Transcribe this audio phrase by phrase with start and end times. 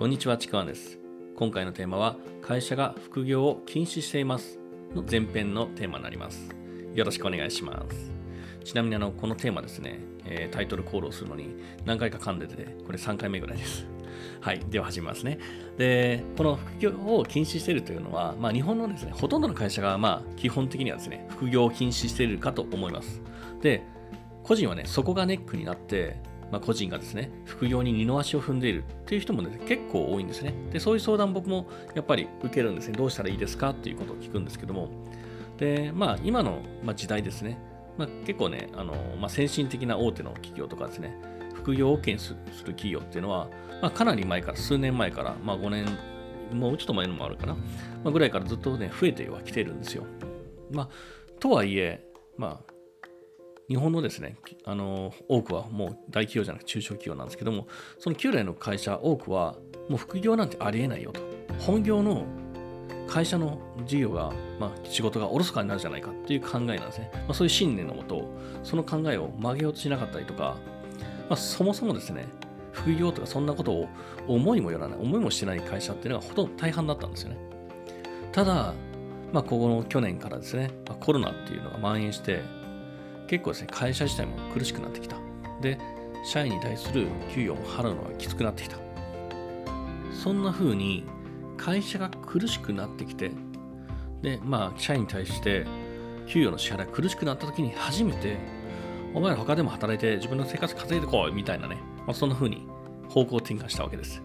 [0.00, 0.98] こんにちは、ちくわんです。
[1.36, 4.58] 今回のテーマは、会社が副業を禁止しています
[4.94, 6.56] の前編のテーマになります。
[6.94, 8.10] よろしくお願いします。
[8.64, 11.54] ちなみにあの、このテーマですね、えータイトルコールをするのに
[11.84, 13.86] 何回か噛んでて、これ3回目ぐらいです。
[14.40, 15.38] はい、では始めますね。
[15.76, 23.20] で、この副業を禁止しているというのは、まあ、日本のですね、ほとんどの会社が、まあ、基本的にはですね、副業を禁止しているかと思います。
[23.60, 23.82] で、
[24.44, 26.16] 個人はね、そこがネックになって、
[26.50, 30.54] まあ、個人がですね、副業に二の足を踏んでいるっていう人も、ね、結構多いんですね。
[30.72, 32.96] で、そういう相談僕もやっぱり受けるんですね。
[32.96, 34.88] どうしたらいいですかっていうことを聞くんですけども。
[35.58, 36.62] で、まあ、今の
[36.96, 37.58] 時代ですね、
[37.96, 41.14] まあ、結構ね、あのまあ、先進的な大手の企業とかですね、
[41.54, 42.38] 副業を OK する
[42.72, 43.48] 企業っていうのは、
[43.82, 45.86] まあ、かなり前から、数年前から、まあ、5年、
[46.52, 47.60] もうちょっと前のもあるかな、ま
[48.06, 50.04] あ、ぐらいからずっとね、増えてはきてるんですよ。
[50.72, 50.88] まあ、
[51.38, 52.04] とはいえ、
[52.36, 52.69] まあ、
[53.70, 54.34] 日本のですね、
[54.64, 57.68] あの多くはもう大企業じゃなくて中小企業なんですけども、
[58.00, 59.54] その旧来の会社多くは、
[59.88, 61.20] もう副業なんてありえないよと。
[61.60, 62.24] 本業の
[63.06, 67.10] 会社の事業が、まあ、仕事がおろそかになるじゃないかっていう考えなんですね。
[67.14, 68.28] まあ、そういう信念のもと、
[68.64, 70.56] その考えを曲げようとしなかったりとか、
[71.28, 72.26] まあ、そもそもですね、
[72.72, 73.88] 副業とかそんなことを
[74.26, 77.36] 思いもよらない、思いもしてない会社っていうのがほとんど大半だったんですよね。
[78.32, 78.74] ただ、
[79.32, 82.42] まあ、ここの去年からですね、まあコロナっていうのが蔓延して、
[83.30, 85.16] 結構ですね、会社自体も苦しくなってきた。
[85.60, 85.78] で、
[86.24, 88.76] 社員に対する給与も払うのがきつくなってきた。
[90.12, 91.04] そんな風に
[91.56, 93.30] 会社が苦しくなってきて、
[94.20, 95.64] で、まあ、社員に対して
[96.26, 98.36] 給与の支払い苦しくなった時に初めて、
[99.14, 102.66] お前ら他でも働いて自分の生活稼いでこいみたいなね、まあ、そんな風に
[103.08, 104.20] 方向転換したわけです。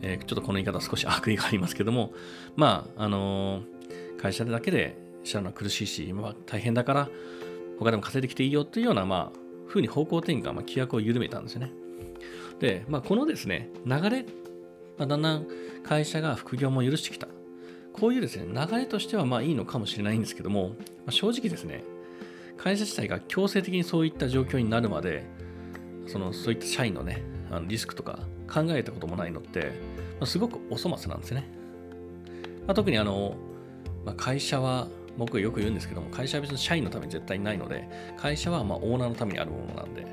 [0.00, 2.12] えーちょっとこの言い方少し悪意がありますけども、
[2.54, 7.08] まあ、あのー会社だけで知らのは苦しいし、まあ、大変だから、
[7.78, 11.72] 他でも稼いできていいよというような、まあ、風に方向転換、まあ、規約を緩めたんですよね。
[12.60, 14.22] で、まあ、このですね、流れ、
[14.98, 15.46] まあ、だんだん
[15.82, 17.28] 会社が副業も許してきた。
[17.92, 20.74] こういうですね、流れとしてはまあいいのかもしれないんですけども、ま
[21.08, 21.84] あ、正直ですね、
[22.56, 25.24] 会社自体が強制的にそういった状況になるまで、
[26.06, 28.18] そのそういった社員のね、あのリスクとか
[28.52, 29.72] 考えたこともないのって、
[30.18, 31.48] まあ、すごくお粗末なんですね。
[32.66, 33.36] まあ、特にあの、
[34.04, 40.06] まあ、会社は、僕よく言うんですけども、会社は別に社員のために絶対にないので、会社はまオーナーのためにあるものなんで、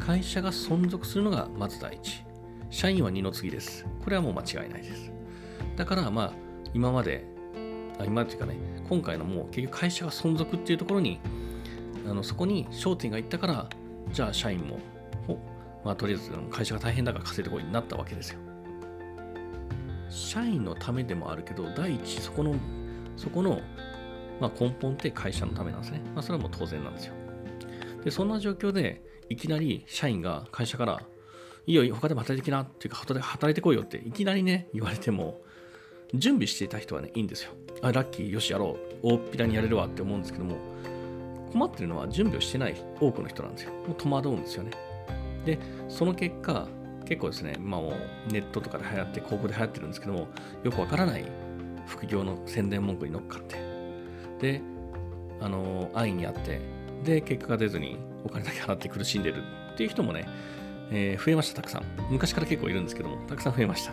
[0.00, 2.24] 会社が存続するのがまず第一。
[2.70, 3.86] 社員は二の次です。
[4.02, 5.12] これはもう間違いないです。
[5.76, 6.32] だからまあ、
[6.72, 7.24] 今まで、
[8.00, 8.56] あ今っていうかね、
[8.88, 11.20] 今回のもう結局会社が存続っていうところに、
[12.08, 13.68] あのそこに焦点がいったから、
[14.12, 14.78] じゃあ社員も、
[15.28, 15.38] お
[15.84, 18.40] まあとりあえず会社が大変だから稼いでこいになったわけですよ。
[20.10, 22.54] 社員のためでもあるけど、第一、そこの、
[23.16, 23.60] そこの、
[24.40, 26.00] まあ、根本って会社のためなんですね。
[26.14, 27.14] まあ、それはもう当然なんですよ。
[28.04, 31.02] で、そんな状況で、いきなり社員が会社から、
[31.66, 35.42] いいよ、他でも働いてきなっていうか、働い働いてこいよって、いきなりね、言われても、
[36.12, 37.52] 準備していた人はね、いいんですよ。
[37.82, 39.06] あ、ラッキー、よし、やろう。
[39.06, 40.56] 大っぴらにやれるわって思うんですけども、
[41.52, 43.72] 困ってるのは準備をしてない多くの人なんですよ。
[43.72, 44.72] もう戸惑うんですよね。
[45.46, 45.58] で、
[45.88, 46.68] その結果、
[47.06, 47.92] 結構ですね、まあもう
[48.32, 50.28] ネットとかで流行って、広告で流行ってるんですけども、
[50.62, 51.24] よくわからない
[51.86, 53.56] 副業の宣伝文句に乗っかって、
[54.40, 54.62] で、
[55.40, 56.60] あの、安易にあって、
[57.04, 59.42] で、結果が出ずにお金だけ払って苦しんでる
[59.74, 60.26] っていう人もね、
[60.90, 61.82] えー増えました、たくさん。
[62.10, 63.92] 昔から結構いるんですけども、たくさん増えました。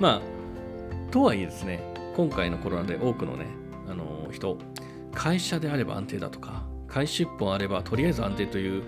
[0.00, 1.80] まあ、とはいえですね、
[2.16, 3.46] 今回のコロナで多くのね、
[3.88, 4.58] あの人、
[5.12, 8.82] 会社であれば安定だとか、会社一本あればとりあえず安定という、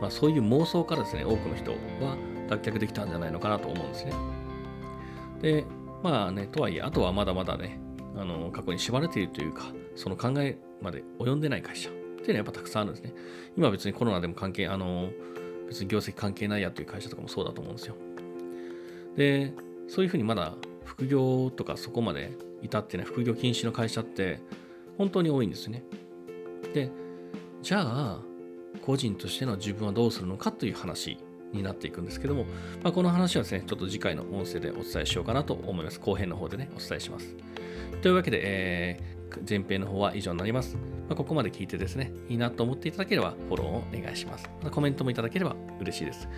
[0.00, 2.16] まあ、そういう妄想からですね、多くの人は
[2.48, 4.12] 脱却できたんじゃないのかなと思うんですね。
[5.40, 5.64] で、
[6.02, 7.80] まあね、とはいえ、あとはまだまだね、
[8.16, 13.14] あの過去に縛られているというか、その考えまで及んでない会社っていうのはやっぱたくさんあるんですね。
[13.56, 15.10] 今別にコロナでも関係、あの、
[15.68, 17.94] 別に業績関係ないやという会社とかもそうだと思うんですよ。
[19.16, 19.52] で、
[19.88, 20.54] そういうふうにまだ
[20.84, 22.32] 副業とかそこまで
[22.62, 24.40] 至ってない副業禁止の会社って
[24.96, 25.84] 本当に多いんですね。
[26.74, 26.90] で、
[27.62, 28.22] じゃあ、
[28.82, 31.18] 個人としての自分はどうするのかという話
[31.52, 32.44] になっていくんですけども、
[32.82, 36.00] まあ、この話はですね、ちょっと次回の音声でお伝えしようかなと思います。
[36.00, 37.34] 後編の方でね、お伝えします。
[38.02, 39.18] というわけで、えー
[39.48, 40.76] 前編の方は以上になります。
[40.76, 44.48] まあ、ここまで聞いてですね、いいなと思っていただければフォローをお願いします。
[44.58, 46.28] またコメントもいただければ嬉しいです。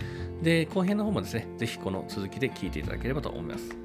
[0.43, 3.77] で、後編の方もですね、ぜひこの続きで聞いていただければと思います。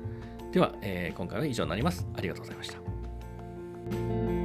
[0.51, 2.07] では、えー今回は以上になります。
[2.15, 4.44] ありがとうございました。